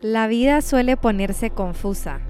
[0.00, 2.20] La vida suele ponerse confusa.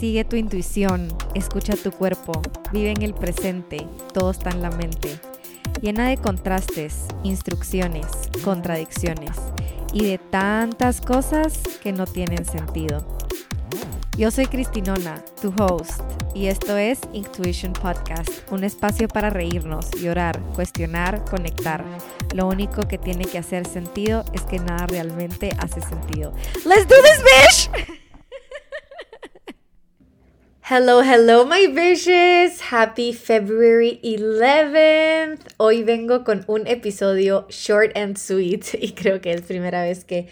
[0.00, 2.42] Sigue tu intuición, escucha tu cuerpo,
[2.72, 5.20] vive en el presente, todo está en la mente.
[5.80, 8.06] Llena de contrastes, instrucciones,
[8.44, 9.30] contradicciones
[9.92, 13.13] y de tantas cosas que no tienen sentido.
[14.16, 16.00] Yo soy Cristinona, tu host,
[16.36, 21.84] y esto es Intuition Podcast, un espacio para reírnos, llorar, cuestionar, conectar.
[22.32, 26.32] Lo único que tiene que hacer sentido es que nada realmente hace sentido.
[26.64, 27.70] ¡Let's do this, bitch!
[30.66, 32.58] Hello, hello, my bitches.
[32.70, 35.40] Happy February 11th.
[35.58, 40.28] Hoy vengo con un episodio short and sweet y creo que es primera vez que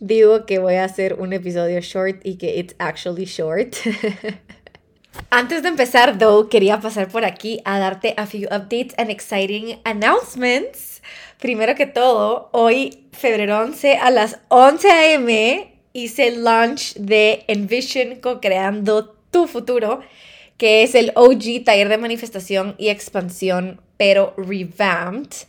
[0.00, 3.76] digo que voy a hacer un episodio short y que it's actually short.
[5.30, 9.80] Antes de empezar, though, quería pasar por aquí a darte a few updates and exciting
[9.84, 11.02] announcements.
[11.38, 18.16] Primero que todo, hoy, febrero 11, a las 11 a.m., hice el launch de Envision
[18.16, 20.00] Co-Creando Tu Futuro,
[20.56, 25.46] que es el OG taller de manifestación y expansión, pero revamped.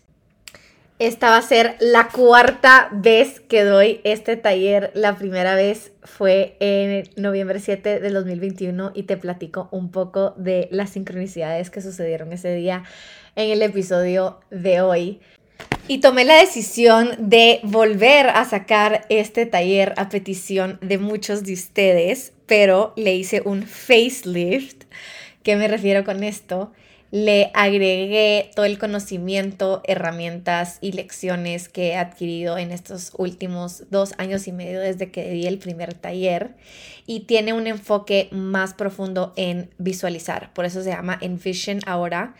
[0.97, 4.91] Esta va a ser la cuarta vez que doy este taller.
[4.93, 10.69] La primera vez fue en noviembre 7 del 2021 y te platico un poco de
[10.71, 12.83] las sincronicidades que sucedieron ese día
[13.35, 15.19] en el episodio de hoy.
[15.89, 21.53] Y tomé la decisión de volver a sacar este taller a petición de muchos de
[21.55, 24.85] ustedes, pero le hice un facelift.
[25.43, 26.71] ¿Qué me refiero con esto?
[27.16, 34.13] Le agregué todo el conocimiento, herramientas y lecciones que he adquirido en estos últimos dos
[34.17, 36.57] años y medio desde que di el primer taller
[37.05, 40.52] y tiene un enfoque más profundo en visualizar.
[40.53, 42.35] Por eso se llama Envision ahora.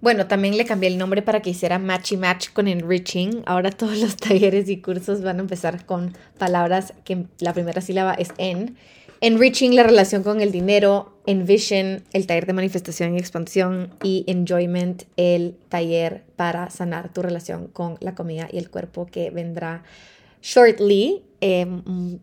[0.00, 3.42] Bueno, también le cambié el nombre para que hiciera match y match con Enriching.
[3.44, 8.14] Ahora todos los talleres y cursos van a empezar con palabras que la primera sílaba
[8.14, 8.78] es en
[9.20, 15.04] Enriching la relación con el dinero, Envision el taller de manifestación y expansión y Enjoyment
[15.16, 19.82] el taller para sanar tu relación con la comida y el cuerpo que vendrá
[20.42, 21.22] shortly.
[21.40, 21.82] Em,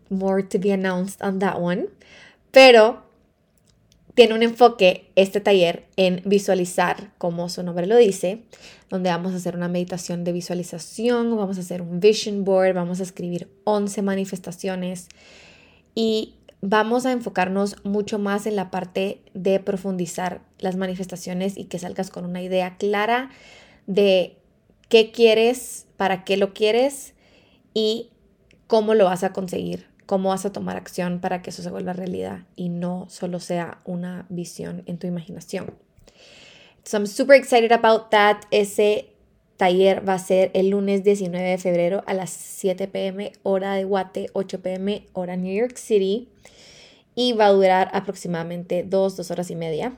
[0.09, 1.88] more to be announced on that one.
[2.51, 3.03] Pero
[4.13, 8.44] tiene un enfoque este taller en visualizar, como su nombre lo dice,
[8.90, 13.00] donde vamos a hacer una meditación de visualización, vamos a hacer un vision board, vamos
[13.00, 15.07] a escribir 11 manifestaciones
[15.96, 16.35] y
[16.66, 22.09] vamos a enfocarnos mucho más en la parte de profundizar las manifestaciones y que salgas
[22.09, 23.31] con una idea clara
[23.85, 24.38] de
[24.88, 27.16] qué quieres, para qué lo quieres
[27.73, 28.12] y
[28.68, 31.91] cómo lo vas a conseguir, cómo vas a tomar acción para que eso se vuelva
[31.91, 35.66] realidad y no solo sea una visión en tu imaginación.
[36.85, 38.38] So I'm super excited about that.
[38.52, 39.09] Ese
[39.57, 43.84] taller va a ser el lunes 19 de febrero a las 7 pm hora de
[43.84, 46.29] Guate, 8 pm hora New York City
[47.16, 49.94] y va a durar aproximadamente dos, dos horas y media.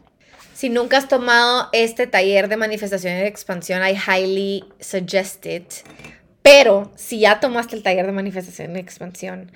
[0.54, 5.74] Si nunca has tomado este taller de manifestación y de expansión, I highly suggest it.
[6.42, 9.52] Pero si ya tomaste el taller de manifestación y expansión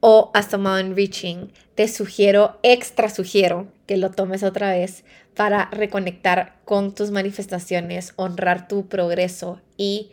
[0.00, 5.04] o has tomado Enriching, te sugiero, extra sugiero que lo tomes otra vez
[5.36, 10.10] para reconectar con tus manifestaciones, honrar tu progreso y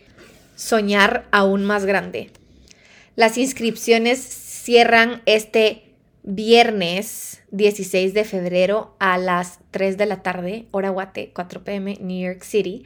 [0.55, 2.31] soñar aún más grande.
[3.15, 5.86] Las inscripciones cierran este
[6.27, 12.21] viernes 16 de febrero a las 3 de la tarde, hora Guate, 4 pm, New
[12.21, 12.83] York City.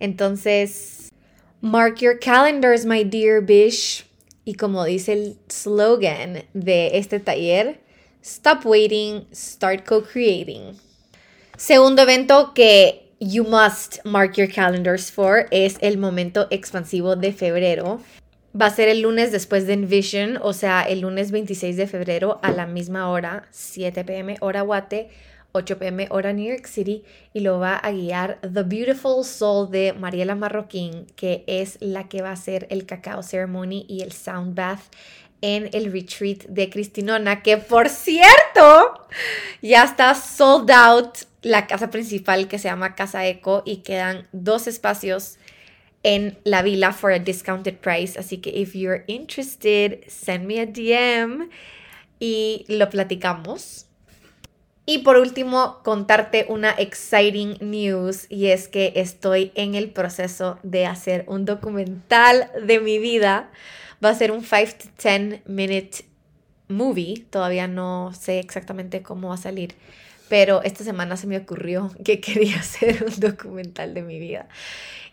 [0.00, 1.12] Entonces,
[1.60, 4.04] mark your calendars, my dear Bish.
[4.44, 7.80] Y como dice el slogan de este taller,
[8.22, 10.76] stop waiting, start co-creating.
[11.56, 18.00] Segundo evento que you must mark your calendars for es el momento expansivo de febrero
[18.58, 22.40] Va a ser el lunes después de Envision, o sea, el lunes 26 de febrero
[22.42, 25.08] a la misma hora, 7 pm hora Guate,
[25.52, 29.92] 8 pm hora New York City, y lo va a guiar The Beautiful Soul de
[29.92, 34.56] Mariela Marroquín, que es la que va a hacer el cacao ceremony y el sound
[34.56, 34.82] bath
[35.42, 39.08] en el retreat de Cristinona, que por cierto
[39.62, 44.66] ya está sold out la casa principal que se llama Casa Eco y quedan dos
[44.66, 45.38] espacios
[46.02, 48.18] en la vila for a discounted price.
[48.18, 51.48] Así que if you're interested, send me a DM
[52.18, 53.86] y lo platicamos.
[54.86, 60.86] Y por último, contarte una exciting news y es que estoy en el proceso de
[60.86, 63.50] hacer un documental de mi vida.
[64.04, 66.04] Va a ser un 5 to 10 minute
[66.66, 67.24] movie.
[67.30, 69.74] Todavía no sé exactamente cómo va a salir,
[70.30, 74.46] pero esta semana se me ocurrió que quería hacer un documental de mi vida.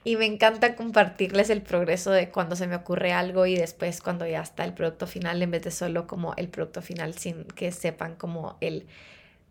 [0.04, 4.26] Y me encanta compartirles el progreso de cuando se me ocurre algo y después cuando
[4.26, 7.72] ya está el producto final, en vez de solo como el producto final, sin que
[7.72, 8.86] sepan como el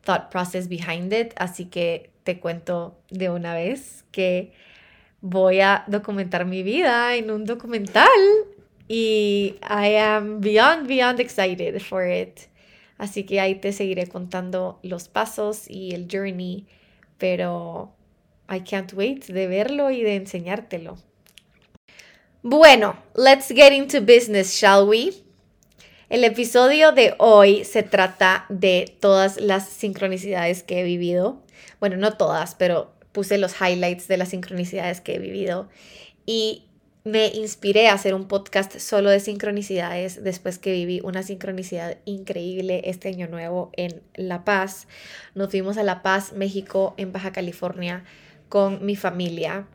[0.03, 1.35] thought process behind it.
[1.37, 4.53] Así que te cuento de una vez que
[5.21, 8.09] voy a documentar mi vida en un documental
[8.89, 12.49] y I am beyond, beyond excited for it.
[12.99, 16.67] Así que ahí te seguiré contando los pasos y el journey,
[17.19, 17.93] pero
[18.51, 20.97] I can't wait de verlo y de enseñártelo.
[22.43, 25.13] Bueno, let's get into business, shall we?
[26.09, 31.43] El episodio de hoy se trata de todas las sincronicidades que he vivido.
[31.81, 35.69] Bueno, no todas, pero puse los highlights de las sincronicidades que he vivido.
[36.25, 36.66] Y
[37.07, 42.83] me inspiré a hacer un podcast solo de sincronicidades después que viví una sincronicidad increíble
[42.87, 44.89] este año nuevo en La Paz.
[45.37, 48.03] Nos fuimos a La Paz, México, en Baja California,
[48.49, 49.69] con mi familia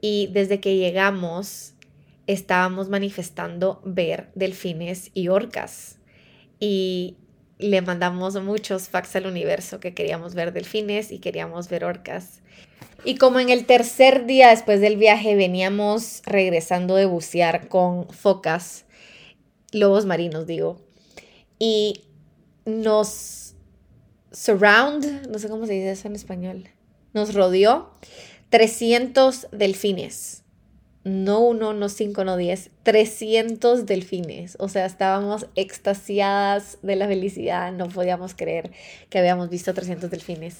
[0.00, 1.74] y desde que llegamos
[2.26, 5.98] estábamos manifestando ver delfines y orcas
[6.58, 7.18] y
[7.58, 12.40] le mandamos muchos fax al universo que queríamos ver delfines y queríamos ver orcas.
[13.04, 18.84] Y como en el tercer día después del viaje veníamos regresando de bucear con focas,
[19.72, 20.80] lobos marinos digo,
[21.58, 22.02] y
[22.64, 23.54] nos
[24.32, 26.68] surround, no sé cómo se dice eso en español,
[27.12, 27.90] nos rodeó
[28.50, 30.44] 300 delfines.
[31.08, 34.56] No uno, no cinco, no diez, 300 delfines.
[34.60, 38.72] O sea, estábamos extasiadas de la felicidad, no podíamos creer
[39.08, 40.58] que habíamos visto 300 delfines.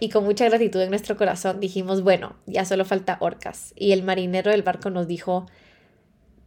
[0.00, 3.72] Y con mucha gratitud en nuestro corazón dijimos, bueno, ya solo falta orcas.
[3.76, 5.46] Y el marinero del barco nos dijo,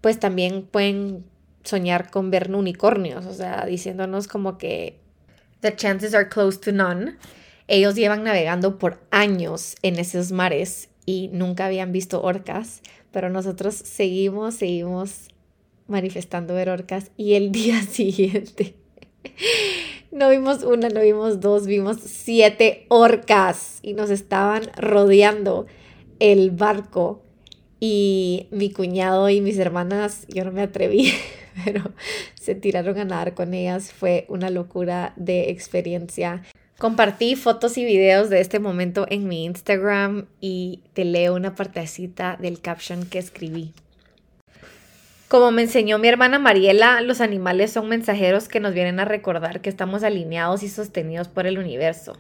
[0.02, 1.24] pues también pueden
[1.64, 5.00] soñar con ver unicornios, o sea, diciéndonos como que
[5.62, 7.16] the chances are close to none.
[7.68, 12.82] Ellos llevan navegando por años en esos mares y nunca habían visto orcas,
[13.18, 15.30] pero nosotros seguimos, seguimos
[15.88, 18.76] manifestando ver orcas y el día siguiente
[20.12, 25.66] no vimos una, no vimos dos, vimos siete orcas y nos estaban rodeando
[26.20, 27.24] el barco
[27.80, 31.12] y mi cuñado y mis hermanas, yo no me atreví,
[31.66, 31.92] pero
[32.40, 36.44] se tiraron a nadar con ellas, fue una locura de experiencia.
[36.78, 42.38] Compartí fotos y videos de este momento en mi Instagram y te leo una partecita
[42.40, 43.74] del caption que escribí.
[45.28, 49.62] Como me enseñó mi hermana Mariela, los animales son mensajeros que nos vienen a recordar
[49.62, 52.16] que estamos alineados y sostenidos por el universo.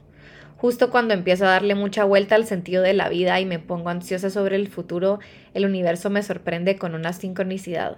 [0.57, 3.89] Justo cuando empiezo a darle mucha vuelta al sentido de la vida y me pongo
[3.89, 5.19] ansiosa sobre el futuro,
[5.53, 7.97] el universo me sorprende con una sincronicidad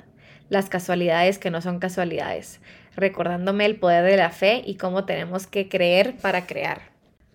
[0.50, 2.60] las casualidades que no son casualidades,
[2.96, 6.82] recordándome el poder de la fe y cómo tenemos que creer para crear.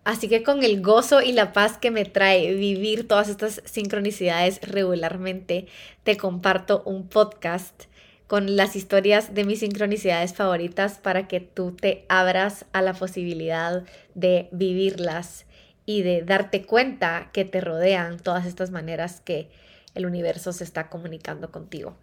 [0.05, 4.61] Así que con el gozo y la paz que me trae vivir todas estas sincronicidades
[4.61, 5.67] regularmente,
[6.03, 7.85] te comparto un podcast
[8.27, 13.85] con las historias de mis sincronicidades favoritas para que tú te abras a la posibilidad
[14.15, 15.47] de vivirlas
[15.87, 19.50] y de darte cuenta que te rodean todas estas maneras que
[19.95, 21.97] el universo se está comunicando contigo.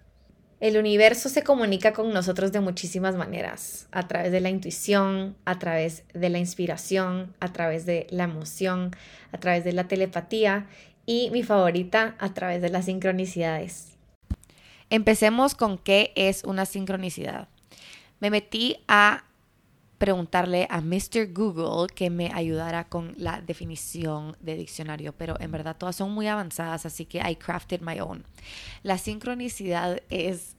[0.61, 5.57] El universo se comunica con nosotros de muchísimas maneras, a través de la intuición, a
[5.57, 8.91] través de la inspiración, a través de la emoción,
[9.31, 10.67] a través de la telepatía
[11.07, 13.97] y mi favorita, a través de las sincronicidades.
[14.91, 17.47] Empecemos con qué es una sincronicidad.
[18.19, 19.23] Me metí a
[20.01, 21.31] preguntarle a Mr.
[21.31, 26.25] Google que me ayudara con la definición de diccionario, pero en verdad todas son muy
[26.25, 28.25] avanzadas, así que I crafted my own.
[28.81, 30.55] La sincronicidad es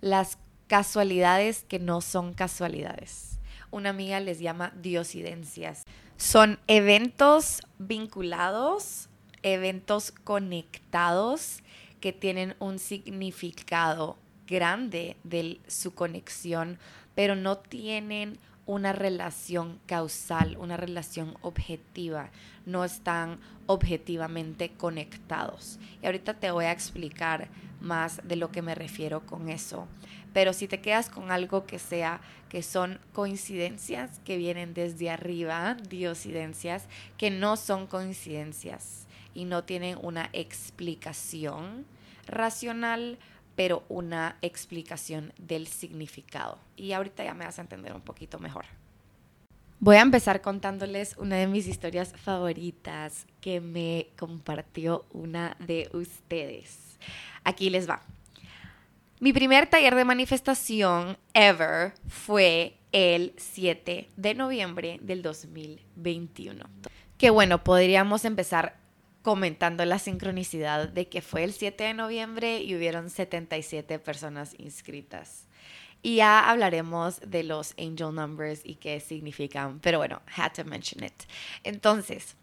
[0.00, 3.38] las casualidades que no son casualidades.
[3.70, 5.84] Una amiga les llama diosidencias.
[6.16, 9.10] Son eventos vinculados,
[9.42, 11.62] eventos conectados
[12.00, 16.78] que tienen un significado grande de su conexión,
[17.14, 18.38] pero no tienen
[18.70, 22.30] una relación causal, una relación objetiva,
[22.66, 25.80] no están objetivamente conectados.
[26.00, 27.48] Y ahorita te voy a explicar
[27.80, 29.88] más de lo que me refiero con eso.
[30.32, 35.74] Pero si te quedas con algo que sea que son coincidencias que vienen desde arriba,
[35.88, 36.86] diosidencias,
[37.18, 41.86] que no son coincidencias y no tienen una explicación
[42.28, 43.18] racional,
[43.60, 46.58] pero una explicación del significado.
[46.76, 48.64] Y ahorita ya me vas a entender un poquito mejor.
[49.80, 56.96] Voy a empezar contándoles una de mis historias favoritas que me compartió una de ustedes.
[57.44, 58.00] Aquí les va.
[59.20, 66.64] Mi primer taller de manifestación ever fue el 7 de noviembre del 2021.
[67.18, 68.79] Que bueno, podríamos empezar
[69.22, 75.46] comentando la sincronicidad de que fue el 7 de noviembre y hubieron 77 personas inscritas.
[76.02, 81.04] Y ya hablaremos de los angel numbers y qué significan, pero bueno, had to mention
[81.04, 81.24] it.
[81.62, 82.36] Entonces,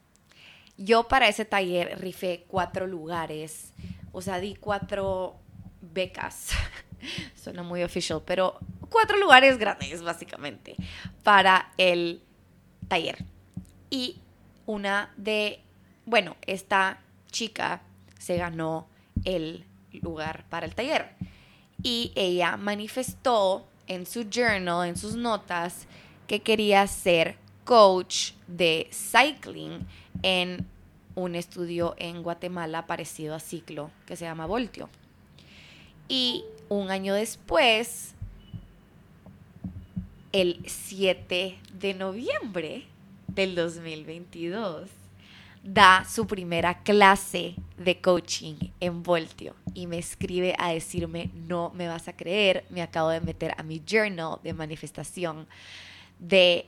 [0.77, 3.73] yo para ese taller rifé cuatro lugares,
[4.11, 5.37] o sea, di cuatro
[5.81, 6.49] becas.
[7.35, 10.75] Suena muy official, pero cuatro lugares grandes, básicamente,
[11.23, 12.21] para el
[12.87, 13.25] taller.
[13.89, 14.21] Y
[14.67, 15.63] una de,
[16.07, 16.99] bueno, esta
[17.31, 17.81] chica
[18.17, 18.87] se ganó
[19.25, 21.09] el lugar para el taller.
[21.83, 25.85] Y ella manifestó en su journal, en sus notas,
[26.25, 27.35] que quería ser
[27.65, 29.85] coach de cycling
[30.23, 30.65] en
[31.15, 34.89] un estudio en Guatemala parecido a Ciclo que se llama Voltio.
[36.07, 38.13] Y un año después,
[40.31, 42.85] el 7 de noviembre
[43.27, 44.89] del 2022,
[45.67, 51.89] da su primera clase de coaching en Voltio y me escribe a decirme, no me
[51.89, 55.45] vas a creer, me acabo de meter a mi journal de manifestación
[56.19, 56.67] de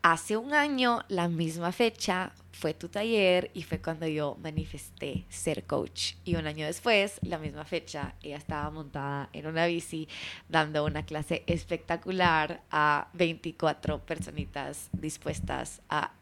[0.00, 5.64] hace un año, la misma fecha, fue tu taller y fue cuando yo manifesté ser
[5.64, 6.14] coach.
[6.24, 10.08] Y un año después, la misma fecha, ella estaba montada en una bici
[10.48, 16.12] dando una clase espectacular a 24 personitas dispuestas a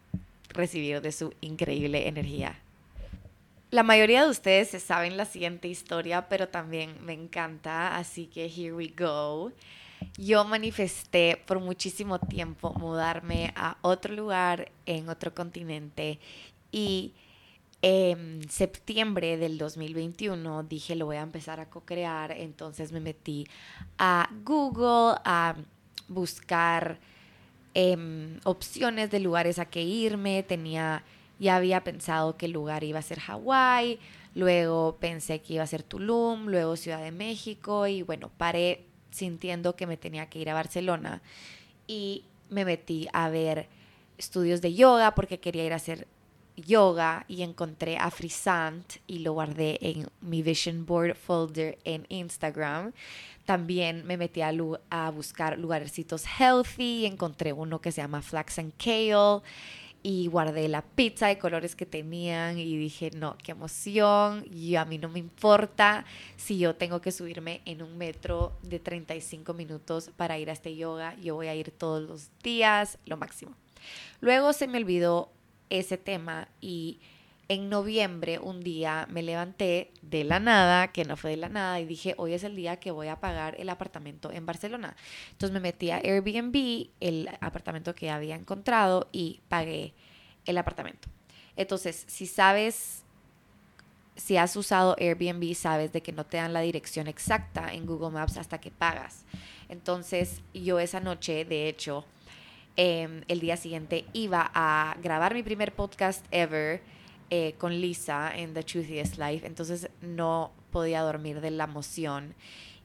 [0.50, 2.60] recibir de su increíble energía.
[3.70, 8.46] La mayoría de ustedes se saben la siguiente historia, pero también me encanta, así que
[8.46, 9.52] here we go.
[10.16, 16.20] Yo manifesté por muchísimo tiempo mudarme a otro lugar en otro continente
[16.70, 17.12] y
[17.82, 23.46] en septiembre del 2021 dije lo voy a empezar a co-crear, entonces me metí
[23.98, 25.56] a Google a
[26.08, 26.98] buscar
[27.78, 31.04] em, opciones de lugares a que irme, tenía,
[31.38, 33.98] ya había pensado que el lugar iba a ser Hawái,
[34.34, 39.76] luego pensé que iba a ser Tulum, luego Ciudad de México y bueno, paré sintiendo
[39.76, 41.20] que me tenía que ir a Barcelona
[41.86, 43.68] y me metí a ver
[44.16, 46.06] estudios de yoga porque quería ir a hacer
[46.56, 52.92] yoga y encontré a Frisant y lo guardé en mi vision board folder en Instagram.
[53.44, 54.52] También me metí a,
[55.10, 59.42] buscar lugarcitos healthy, encontré uno que se llama Flax and Kale
[60.02, 64.84] y guardé la pizza de colores que tenían y dije, no, qué emoción, y a
[64.84, 66.04] mí no me importa
[66.36, 70.76] si yo tengo que subirme en un metro de 35 minutos para ir a este
[70.76, 73.54] yoga, yo voy a ir todos los días, lo máximo.
[74.20, 75.30] Luego se me olvidó
[75.70, 76.98] ese tema y
[77.48, 81.80] en noviembre un día me levanté de la nada, que no fue de la nada,
[81.80, 84.96] y dije, hoy es el día que voy a pagar el apartamento en Barcelona.
[85.30, 89.94] Entonces me metí a Airbnb, el apartamento que había encontrado, y pagué
[90.44, 91.08] el apartamento.
[91.56, 93.04] Entonces, si sabes,
[94.16, 98.10] si has usado Airbnb, sabes de que no te dan la dirección exacta en Google
[98.10, 99.24] Maps hasta que pagas.
[99.68, 102.04] Entonces, yo esa noche, de hecho,
[102.76, 106.80] em, el día siguiente iba a grabar mi primer podcast ever
[107.30, 112.34] eh, con Lisa en The Truthiest Life, entonces no podía dormir de la emoción.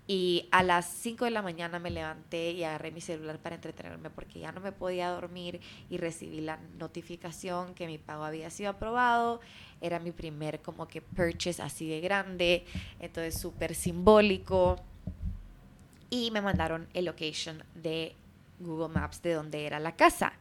[0.08, 4.10] Y a las 5 de la mañana me levanté y agarré mi celular para entretenerme
[4.10, 8.72] porque ya no me podía dormir y recibí la notificación que mi pago había sido
[8.72, 9.40] aprobado.
[9.80, 12.66] Era mi primer como que purchase así de grande,
[13.00, 14.82] entonces súper simbólico.
[16.10, 18.16] Y me mandaron el location de
[18.62, 20.34] Google Maps de donde era la casa.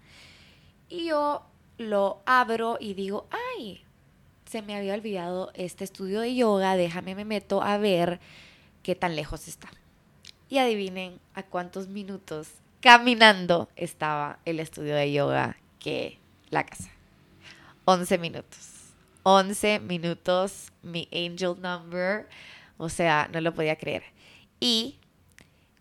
[0.89, 1.45] Y yo
[1.79, 3.85] lo abro y digo, ay,
[4.45, 8.21] se me había olvidado este estudio de yoga, déjame me meto a ver
[8.83, 9.71] qué tan lejos está.
[10.49, 12.49] Y adivinen a cuántos minutos
[12.81, 16.19] caminando estaba el estudio de yoga que
[16.51, 16.91] la casa.
[17.85, 18.69] 11 minutos.
[19.23, 22.29] 11 minutos, mi angel number.
[22.79, 24.03] O sea, no lo podía creer.
[24.59, 25.00] Y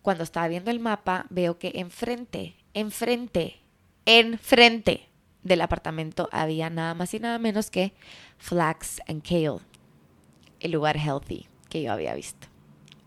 [0.01, 3.59] cuando estaba viendo el mapa, veo que enfrente, enfrente,
[4.05, 5.09] enfrente
[5.43, 7.93] del apartamento había nada más y nada menos que
[8.37, 9.59] Flax and Kale,
[10.59, 12.47] el lugar healthy que yo había visto.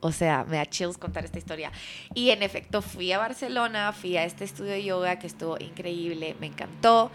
[0.00, 1.70] O sea, me da chills contar esta historia.
[2.12, 6.34] Y en efecto fui a Barcelona, fui a este estudio de yoga que estuvo increíble,
[6.40, 7.12] me encantó.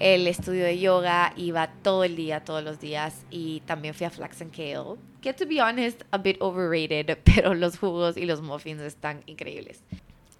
[0.00, 3.26] El estudio de yoga iba todo el día, todos los días.
[3.30, 7.52] Y también fui a Flax and Kale, que to be honest, a bit overrated, pero
[7.54, 9.82] los jugos y los muffins están increíbles.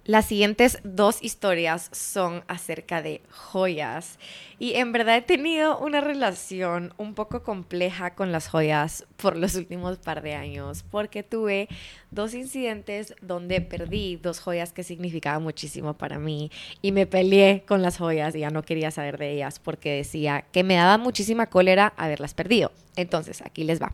[0.03, 4.17] Las siguientes dos historias son acerca de joyas
[4.57, 9.53] y en verdad he tenido una relación un poco compleja con las joyas por los
[9.53, 11.67] últimos par de años porque tuve
[12.09, 16.49] dos incidentes donde perdí dos joyas que significaban muchísimo para mí
[16.81, 20.45] y me peleé con las joyas y ya no quería saber de ellas porque decía
[20.51, 22.71] que me daba muchísima cólera haberlas perdido.
[22.95, 23.93] Entonces, aquí les va.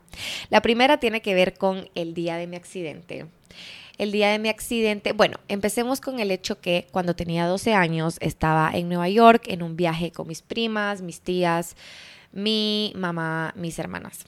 [0.49, 3.27] La primera tiene que ver con el día de mi accidente
[3.97, 8.17] el día de mi accidente, bueno, empecemos con el hecho que cuando tenía 12 años
[8.21, 11.75] estaba en Nueva York en un viaje con mis primas, mis tías,
[12.31, 14.25] mi mamá, mis hermanas.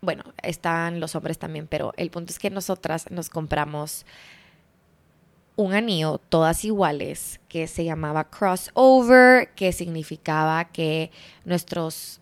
[0.00, 4.06] Bueno, están los hombres también, pero el punto es que nosotras nos compramos
[5.56, 11.10] un anillo, todas iguales, que se llamaba crossover, que significaba que
[11.44, 12.19] nuestros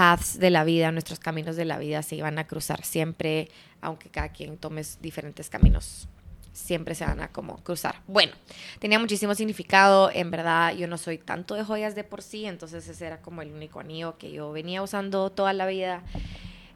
[0.00, 3.50] paths de la vida, nuestros caminos de la vida se iban a cruzar siempre,
[3.82, 6.08] aunque cada quien tome diferentes caminos.
[6.54, 7.96] Siempre se van a como cruzar.
[8.06, 8.32] Bueno,
[8.78, 10.10] tenía muchísimo significado.
[10.10, 13.42] En verdad, yo no soy tanto de joyas de por sí, entonces ese era como
[13.42, 16.02] el único anillo que yo venía usando toda la vida.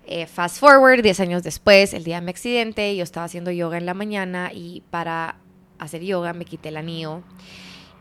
[0.07, 3.79] Eh, fast forward, 10 años después, el día de mi accidente, yo estaba haciendo yoga
[3.79, 5.37] en la mañana y para
[5.79, 7.23] hacer yoga me quité el anillo.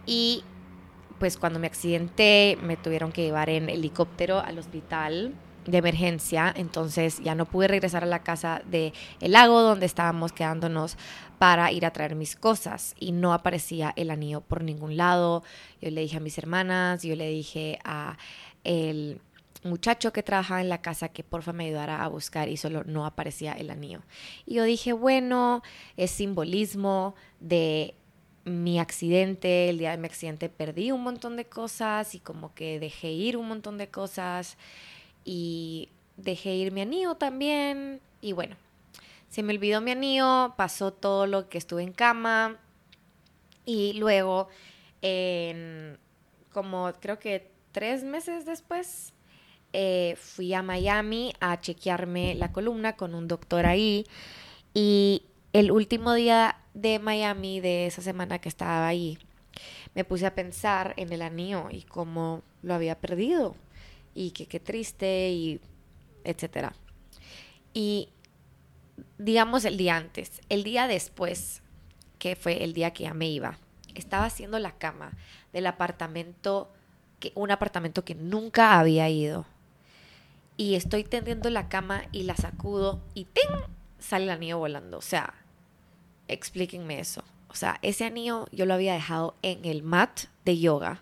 [0.05, 0.43] Y
[1.23, 5.33] pues cuando me accidenté me tuvieron que llevar en helicóptero al hospital
[5.65, 10.33] de emergencia, entonces ya no pude regresar a la casa de el lago donde estábamos
[10.33, 10.97] quedándonos
[11.39, 15.43] para ir a traer mis cosas y no aparecía el anillo por ningún lado.
[15.79, 18.17] Yo le dije a mis hermanas, yo le dije a
[18.65, 19.21] el
[19.63, 23.05] muchacho que trabajaba en la casa que porfa me ayudara a buscar y solo no
[23.05, 24.01] aparecía el anillo.
[24.45, 25.63] Y yo dije, bueno,
[25.95, 27.95] es simbolismo de
[28.45, 32.79] mi accidente, el día de mi accidente perdí un montón de cosas y como que
[32.79, 34.57] dejé ir un montón de cosas
[35.23, 38.55] y dejé ir mi anillo también y bueno,
[39.29, 42.59] se me olvidó mi anillo, pasó todo lo que estuve en cama
[43.65, 44.49] y luego
[45.01, 45.97] en
[46.51, 49.13] como creo que tres meses después
[49.71, 54.05] eh, fui a Miami a chequearme la columna con un doctor ahí
[54.73, 59.19] y el último día de Miami, de esa semana que estaba ahí,
[59.93, 63.55] me puse a pensar en el anillo y cómo lo había perdido
[64.15, 65.61] y que qué triste y
[66.23, 66.73] etcétera.
[67.73, 68.09] Y
[69.19, 71.61] digamos el día antes, el día después,
[72.17, 73.59] que fue el día que ya me iba,
[73.93, 75.11] estaba haciendo la cama
[75.51, 76.71] del apartamento,
[77.19, 79.45] que, un apartamento que nunca había ido.
[80.57, 83.49] Y estoy tendiendo la cama y la sacudo y ¡ting!
[83.99, 84.97] sale el anillo volando.
[84.97, 85.33] O sea,
[86.33, 87.23] explíquenme eso.
[87.49, 91.01] O sea, ese anillo yo lo había dejado en el mat de yoga.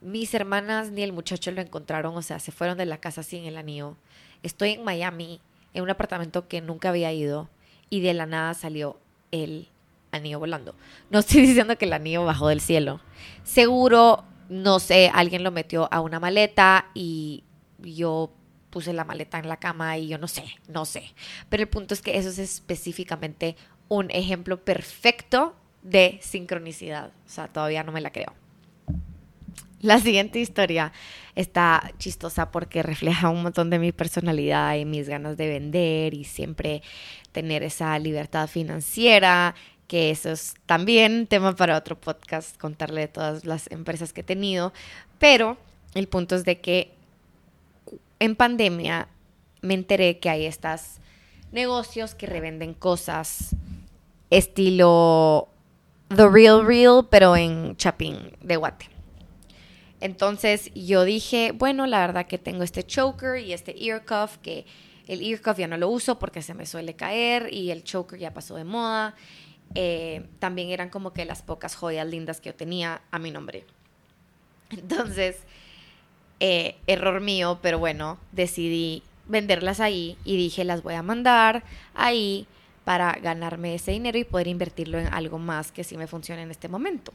[0.00, 3.44] Mis hermanas ni el muchacho lo encontraron, o sea, se fueron de la casa sin
[3.44, 3.96] el anillo.
[4.42, 5.40] Estoy en Miami,
[5.74, 7.48] en un apartamento que nunca había ido,
[7.90, 8.98] y de la nada salió
[9.30, 9.68] el
[10.12, 10.74] anillo volando.
[11.10, 13.00] No estoy diciendo que el anillo bajó del cielo.
[13.44, 17.44] Seguro, no sé, alguien lo metió a una maleta y
[17.78, 18.30] yo
[18.70, 21.14] puse la maleta en la cama y yo no sé, no sé.
[21.48, 23.56] Pero el punto es que eso es específicamente
[23.92, 27.08] un ejemplo perfecto de sincronicidad.
[27.26, 28.32] O sea, todavía no me la creo.
[29.82, 30.92] La siguiente historia
[31.34, 36.24] está chistosa porque refleja un montón de mi personalidad y mis ganas de vender y
[36.24, 36.82] siempre
[37.32, 39.54] tener esa libertad financiera,
[39.88, 44.24] que eso es también tema para otro podcast, contarle de todas las empresas que he
[44.24, 44.72] tenido.
[45.18, 45.58] Pero
[45.92, 46.94] el punto es de que
[48.20, 49.08] en pandemia
[49.60, 50.98] me enteré que hay estos
[51.50, 53.54] negocios que revenden cosas
[54.32, 55.48] estilo
[56.08, 58.88] The Real Real, pero en Chapín de Guate.
[60.00, 64.64] Entonces yo dije, bueno, la verdad que tengo este choker y este ear cuff, que
[65.06, 68.18] el ear cuff ya no lo uso porque se me suele caer y el choker
[68.18, 69.14] ya pasó de moda.
[69.74, 73.64] Eh, también eran como que las pocas joyas lindas que yo tenía a mi nombre.
[74.70, 75.36] Entonces,
[76.40, 81.64] eh, error mío, pero bueno, decidí venderlas ahí y dije, las voy a mandar
[81.94, 82.46] ahí
[82.84, 86.50] para ganarme ese dinero y poder invertirlo en algo más que sí me funcione en
[86.50, 87.12] este momento.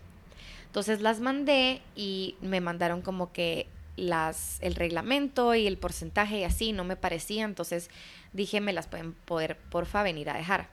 [0.65, 6.43] Entonces las mandé y me mandaron como que las, el reglamento y el porcentaje y
[6.43, 7.89] así no me parecía, entonces
[8.34, 10.67] dije me las pueden poder porfa venir a dejar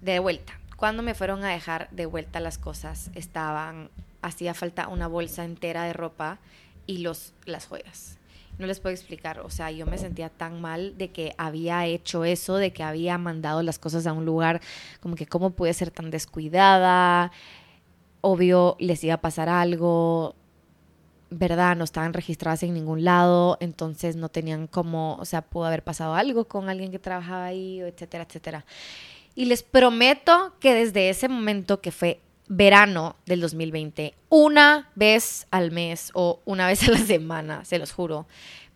[0.00, 0.58] de vuelta.
[0.76, 3.90] Cuando me fueron a dejar de vuelta las cosas estaban,
[4.22, 6.38] hacía falta una bolsa entera de ropa
[6.86, 8.18] y los, las joyas
[8.58, 12.24] no les puedo explicar, o sea, yo me sentía tan mal de que había hecho
[12.24, 14.60] eso, de que había mandado las cosas a un lugar,
[15.00, 17.32] como que cómo pude ser tan descuidada,
[18.20, 20.34] obvio les iba a pasar algo,
[21.30, 21.76] ¿verdad?
[21.76, 26.14] No estaban registradas en ningún lado, entonces no tenían como, o sea, pudo haber pasado
[26.14, 28.64] algo con alguien que trabajaba ahí, etcétera, etcétera.
[29.34, 35.70] Y les prometo que desde ese momento que fue verano del 2020, una vez al
[35.70, 38.26] mes o una vez a la semana, se los juro,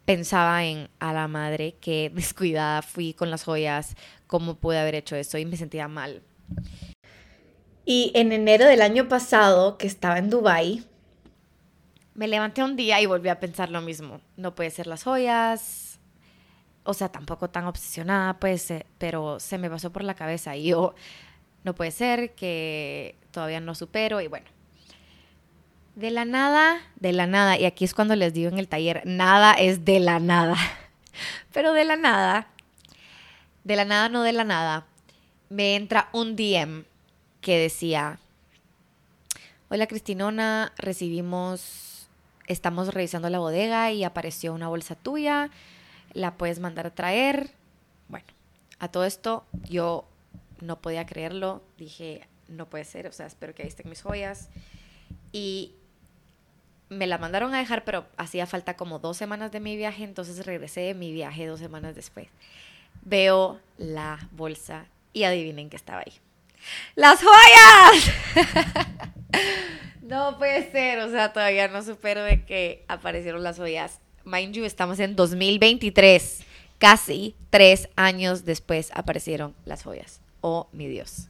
[0.04, 5.16] pensaba en a la madre que descuidada fui con las joyas, cómo pude haber hecho
[5.16, 6.22] eso y me sentía mal.
[7.84, 10.84] Y en enero del año pasado, que estaba en Dubai,
[12.14, 14.20] me levanté un día y volví a pensar lo mismo.
[14.36, 15.98] No puede ser las joyas,
[16.88, 20.94] o sea, tampoco tan obsesionada, pues, pero se me pasó por la cabeza y yo,
[21.64, 24.46] no puede ser que todavía no supero y bueno.
[25.94, 29.02] De la nada, de la nada, y aquí es cuando les digo en el taller,
[29.04, 30.56] nada es de la nada,
[31.52, 32.46] pero de la nada,
[33.64, 34.86] de la nada, no de la nada,
[35.48, 36.84] me entra un DM
[37.40, 38.20] que decía,
[39.70, 42.08] hola Cristinona, recibimos,
[42.46, 45.50] estamos revisando la bodega y apareció una bolsa tuya,
[46.12, 47.50] la puedes mandar a traer.
[48.08, 48.26] Bueno,
[48.78, 50.04] a todo esto yo
[50.60, 54.48] no podía creerlo, dije, no puede ser, o sea, espero que ahí estén mis joyas.
[55.32, 55.74] Y
[56.88, 60.44] me la mandaron a dejar, pero hacía falta como dos semanas de mi viaje, entonces
[60.46, 62.28] regresé de mi viaje dos semanas después.
[63.02, 66.12] Veo la bolsa y adivinen qué estaba ahí.
[66.94, 68.12] ¡Las joyas!
[70.02, 74.00] no puede ser, o sea, todavía no supero de que aparecieron las joyas.
[74.24, 76.40] Mind you, estamos en 2023.
[76.78, 80.20] Casi tres años después aparecieron las joyas.
[80.40, 81.28] Oh, mi Dios.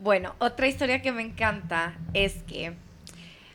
[0.00, 2.74] Bueno, otra historia que me encanta es que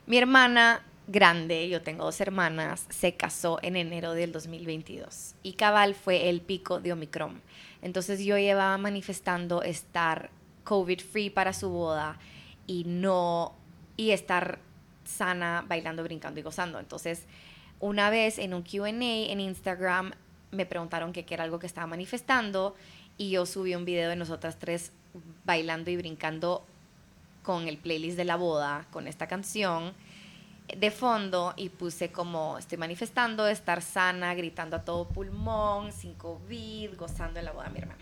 [0.06, 5.96] mi hermana grande, yo tengo dos hermanas, se casó en enero del 2022 y cabal
[5.96, 7.42] fue el pico de Omicron.
[7.82, 10.30] Entonces yo llevaba manifestando estar
[10.64, 12.18] COVID free para su boda
[12.68, 13.54] y no
[13.98, 14.60] y estar
[15.04, 16.80] sana bailando, brincando y gozando.
[16.80, 17.26] Entonces,
[17.80, 20.14] una vez en un Q&A en Instagram
[20.52, 22.76] me preguntaron qué era algo que estaba manifestando
[23.18, 24.92] y yo subí un video de nosotras tres
[25.46, 26.64] bailando y brincando
[27.44, 29.94] con el playlist de la boda, con esta canción
[30.76, 36.96] de fondo y puse como estoy manifestando estar sana, gritando a todo pulmón, sin COVID,
[36.98, 38.00] gozando de la boda de mi hermana.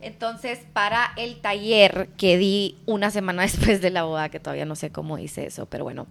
[0.00, 4.76] Entonces, para el taller que di una semana después de la boda, que todavía no
[4.76, 6.06] sé cómo hice eso, pero bueno,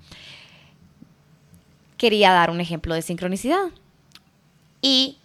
[1.98, 3.72] quería dar un ejemplo de sincronicidad.
[4.82, 5.18] Y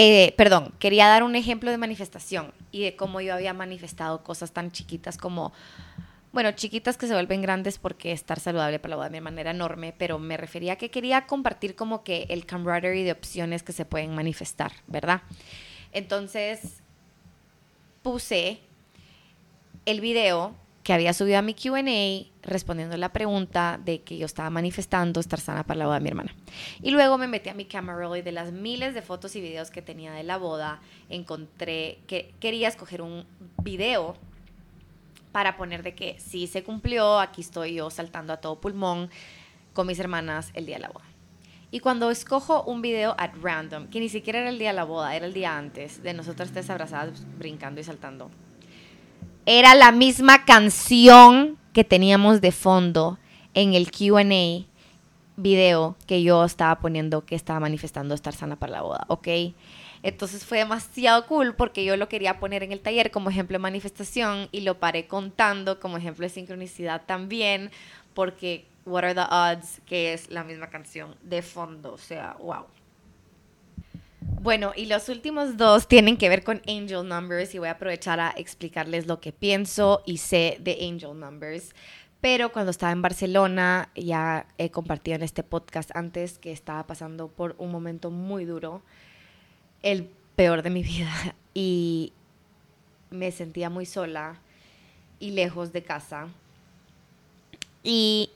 [0.00, 4.52] eh, perdón, quería dar un ejemplo de manifestación y de cómo yo había manifestado cosas
[4.52, 5.52] tan chiquitas como,
[6.32, 9.50] bueno, chiquitas que se vuelven grandes porque estar saludable para la boda de mi manera
[9.50, 13.72] enorme, pero me refería a que quería compartir como que el camaraderie de opciones que
[13.72, 15.22] se pueden manifestar, ¿verdad?
[15.90, 16.80] Entonces
[18.04, 18.60] puse
[19.84, 20.54] el video
[20.88, 21.82] que había subido a mi QA
[22.42, 26.08] respondiendo la pregunta de que yo estaba manifestando estar sana para la boda de mi
[26.08, 26.34] hermana.
[26.80, 29.70] Y luego me metí a mi camera y de las miles de fotos y videos
[29.70, 33.26] que tenía de la boda, encontré que quería escoger un
[33.62, 34.16] video
[35.30, 39.10] para poner de que sí se cumplió, aquí estoy yo saltando a todo pulmón
[39.74, 41.04] con mis hermanas el día de la boda.
[41.70, 44.84] Y cuando escojo un video at random, que ni siquiera era el día de la
[44.84, 48.30] boda, era el día antes, de nosotras tres abrazadas, brincando y saltando,
[49.50, 53.18] era la misma canción que teníamos de fondo
[53.54, 54.22] en el QA
[55.36, 59.28] video que yo estaba poniendo que estaba manifestando estar sana para la boda, ¿ok?
[60.02, 63.60] Entonces fue demasiado cool porque yo lo quería poner en el taller como ejemplo de
[63.60, 67.70] manifestación y lo paré contando como ejemplo de sincronicidad también
[68.12, 72.66] porque What are the odds que es la misma canción de fondo, o sea, wow.
[74.20, 78.20] Bueno, y los últimos dos tienen que ver con angel numbers y voy a aprovechar
[78.20, 81.74] a explicarles lo que pienso y sé de angel numbers.
[82.20, 87.28] Pero cuando estaba en Barcelona, ya he compartido en este podcast antes que estaba pasando
[87.28, 88.82] por un momento muy duro,
[89.82, 92.12] el peor de mi vida, y
[93.10, 94.40] me sentía muy sola
[95.20, 96.28] y lejos de casa.
[97.84, 98.30] Y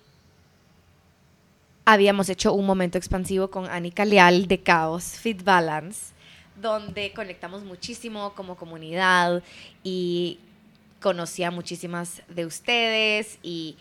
[1.85, 6.13] habíamos hecho un momento expansivo con Anika Leal de Caos Fit Balance,
[6.61, 9.43] donde conectamos muchísimo como comunidad
[9.83, 10.39] y
[11.01, 13.77] conocí a muchísimas de ustedes y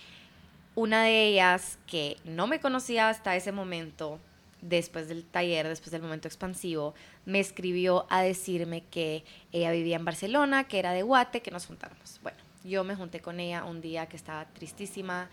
[0.74, 4.20] una de ellas que no me conocía hasta ese momento,
[4.62, 6.94] después del taller, después del momento expansivo,
[7.26, 11.66] me escribió a decirme que ella vivía en Barcelona, que era de Guate, que nos
[11.66, 12.20] juntáramos.
[12.24, 15.30] Bueno, yo me junté con ella un día que estaba tristísima,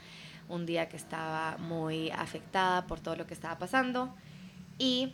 [0.48, 4.14] un día que estaba muy afectada por todo lo que estaba pasando
[4.78, 5.12] y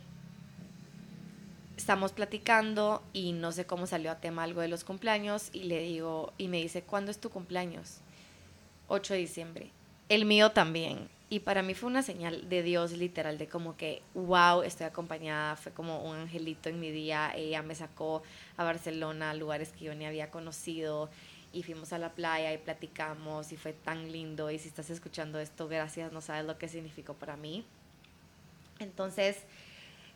[1.77, 5.79] estamos platicando y no sé cómo salió a tema algo de los cumpleaños y le
[5.79, 7.99] digo y me dice, ¿cuándo es tu cumpleaños?
[8.87, 9.71] 8 de diciembre.
[10.09, 11.09] El mío también.
[11.27, 15.55] Y para mí fue una señal de Dios literal, de como que, wow, estoy acompañada,
[15.55, 18.21] fue como un angelito en mi día, ella me sacó
[18.57, 21.09] a Barcelona, lugares que yo ni había conocido
[21.55, 25.39] y fuimos a la playa y platicamos y fue tan lindo y si estás escuchando
[25.39, 27.63] esto, gracias, no sabes lo que significó para mí.
[28.79, 29.37] Entonces,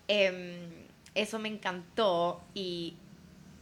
[0.10, 0.70] em,
[1.16, 2.98] eso me encantó y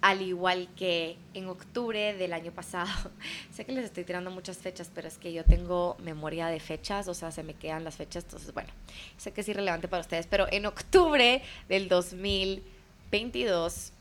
[0.02, 2.88] al igual que en octubre del año pasado,
[3.54, 7.08] sé que les estoy tirando muchas fechas, pero es que yo tengo memoria de fechas,
[7.08, 8.70] o sea, se me quedan las fechas, entonces bueno,
[9.18, 13.92] sé que es irrelevante para ustedes, pero en octubre del 2022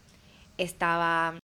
[0.57, 1.39] estaba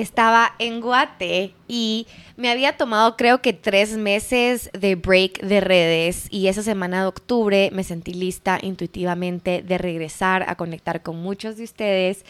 [0.00, 2.06] estaba en Guate y
[2.36, 7.06] me había tomado creo que tres meses de break de redes y esa semana de
[7.06, 12.24] octubre me sentí lista intuitivamente de regresar a conectar con muchos de ustedes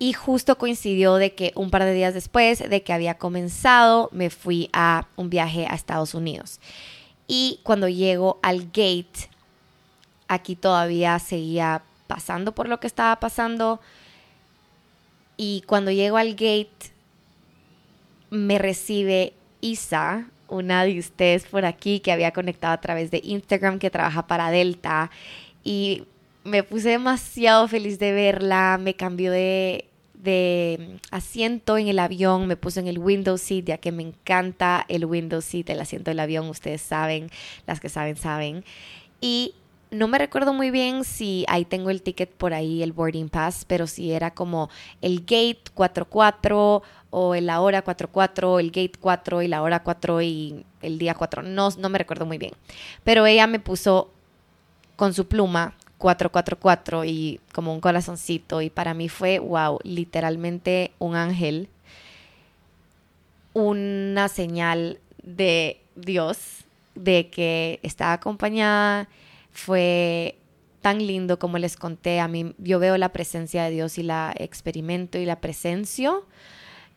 [0.00, 4.28] y justo coincidió de que un par de días después de que había comenzado me
[4.28, 6.58] fui a un viaje a Estados Unidos.
[7.28, 9.30] Y cuando llego al gate,
[10.26, 13.80] aquí todavía seguía pasando por lo que estaba pasando.
[15.36, 16.92] Y cuando llego al gate,
[18.30, 23.78] me recibe Isa, una de ustedes por aquí que había conectado a través de Instagram,
[23.78, 25.10] que trabaja para Delta.
[25.62, 26.04] Y
[26.44, 32.56] me puse demasiado feliz de verla, me cambió de, de asiento en el avión, me
[32.56, 36.20] puse en el window seat, ya que me encanta el window seat, el asiento del
[36.20, 37.30] avión, ustedes saben,
[37.66, 38.64] las que saben, saben.
[39.20, 39.54] Y
[39.94, 43.64] no me recuerdo muy bien si ahí tengo el ticket por ahí, el boarding pass,
[43.66, 44.68] pero si era como
[45.00, 50.64] el gate 44 o la hora 44, el gate 4 y la hora 4 y
[50.82, 51.42] el día 4.
[51.42, 52.52] No, no me recuerdo muy bien.
[53.04, 54.10] Pero ella me puso
[54.96, 61.14] con su pluma 444 y como un corazoncito y para mí fue, wow, literalmente un
[61.16, 61.68] ángel,
[63.52, 69.08] una señal de Dios, de que estaba acompañada,
[69.54, 70.38] fue
[70.82, 74.34] tan lindo como les conté, a mí yo veo la presencia de Dios y la
[74.36, 76.12] experimento y la presencia.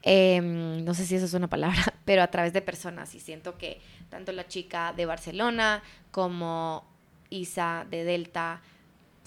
[0.02, 3.58] Em, no sé si eso es una palabra, pero a través de personas y siento
[3.58, 6.86] que tanto la chica de Barcelona como
[7.30, 8.62] Isa de Delta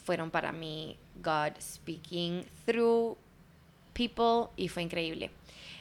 [0.05, 3.17] fueron para mí God speaking through
[3.95, 5.31] people y fue increíble.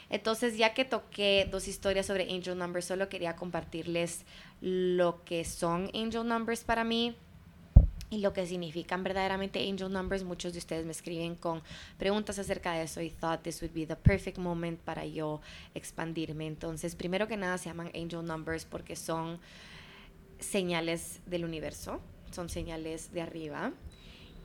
[0.10, 4.26] Entonces, ya que toqué dos historias sobre angel numbers, solo quería compartirles
[4.62, 7.16] lo que son angel numbers para mí
[8.10, 10.24] y lo que significan verdaderamente angel numbers.
[10.24, 11.62] Muchos de ustedes me escriben con
[11.98, 15.42] preguntas acerca de eso y thought this would be the perfect moment para yo
[15.76, 16.48] expandirme.
[16.48, 19.40] Entonces, primero que nada se llaman angel numbers porque son
[20.40, 22.00] señales del universo,
[22.32, 23.74] son señales de arriba.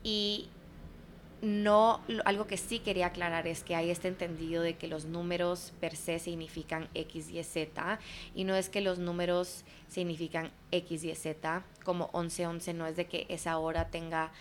[0.03, 0.49] Y
[1.45, 5.73] no, algo que sí quería aclarar es que hay este entendido de que los números
[5.79, 7.99] per se significan X, Y, Z
[8.33, 12.95] y no es que los números significan X, Y, Z, como 11, 11 no es
[12.95, 14.31] de que esa hora tenga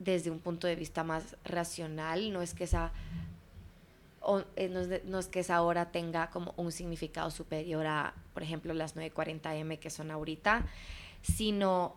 [0.00, 2.92] desde un punto de vista más racional, no es que esa
[4.56, 8.42] eh, no, es no, es que esa hora tenga como un significado superior a, por
[8.42, 10.66] ejemplo, las 9.40 M que son ahorita,
[11.22, 11.94] sino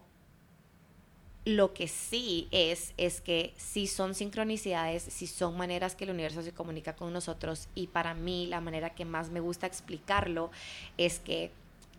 [1.47, 6.41] lo que sí es, es que sí son sincronicidades, sí son maneras que el universo
[6.41, 10.51] se comunica con nosotros y para mí la manera que más me gusta explicarlo
[10.97, 11.51] es que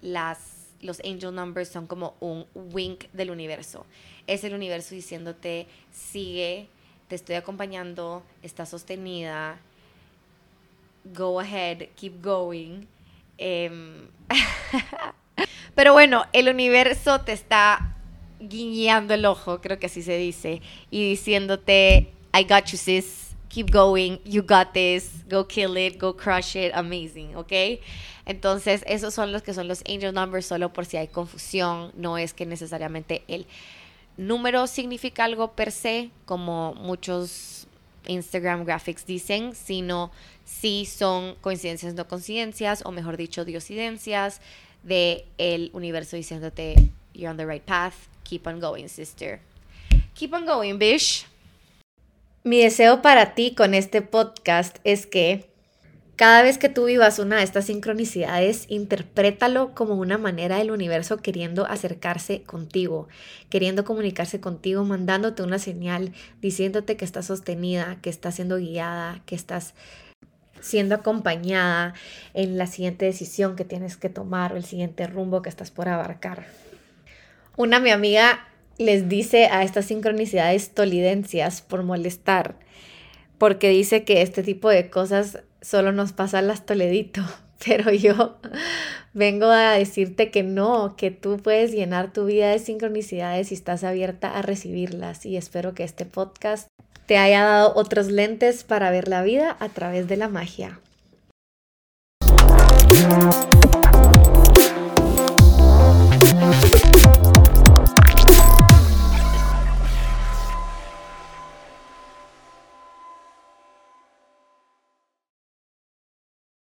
[0.03, 0.39] las,
[0.83, 3.87] los angel numbers son como un wink del universo.
[4.27, 6.69] Es el universo diciéndote, sigue,
[7.09, 9.59] te estoy acompañando, está sostenida,
[11.15, 12.83] go ahead, keep going.
[13.39, 14.09] Em,
[15.75, 17.95] pero bueno, el universo te está
[18.41, 23.71] guiñando el ojo, creo que así se dice, y diciéndote, I got you sis, keep
[23.71, 27.53] going, you got this, go kill it, go crush it, amazing, ¿ok?
[28.27, 32.19] Entonces, esos son los que son los angel numbers, solo por si hay confusión, no
[32.19, 33.47] es que necesariamente el
[34.17, 37.67] número significa algo per se, como muchos
[38.07, 40.11] Instagram graphics dicen, sino
[40.45, 44.41] si son coincidencias, no coincidencias, o mejor dicho, diosidencias
[44.83, 46.75] de el universo diciéndote,
[47.15, 47.95] you're on the right path,
[48.29, 49.41] Keep on going, sister.
[50.13, 51.27] Keep on going, bish.
[52.45, 55.49] Mi deseo para ti con este podcast es que
[56.17, 61.19] cada vez que tú vivas una de estas sincronicidades, interprétalo como una manera del universo
[61.19, 63.09] queriendo acercarse contigo,
[63.49, 66.13] queriendo comunicarse contigo, mandándote una señal,
[66.43, 69.75] diciéndote que estás sostenida, que estás siendo guiada, que estás
[70.61, 71.95] siendo acompañada
[72.35, 75.89] en la siguiente decisión que tienes que tomar o el siguiente rumbo que estás por
[75.89, 76.68] abarcar.
[77.59, 78.47] Una mi amiga
[78.79, 82.55] les dice a estas sincronicidades tolidencias por molestar,
[83.37, 87.21] porque dice que este tipo de cosas solo nos pasa a las Toledito,
[87.67, 88.37] pero yo
[89.13, 93.83] vengo a decirte que no, que tú puedes llenar tu vida de sincronicidades y estás
[93.83, 96.69] abierta a recibirlas y espero que este podcast
[97.07, 100.79] te haya dado otros lentes para ver la vida a través de la magia.